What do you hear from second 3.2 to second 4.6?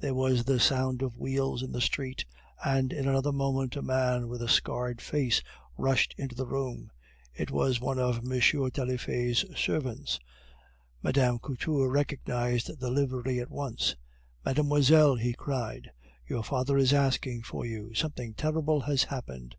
moment a man with a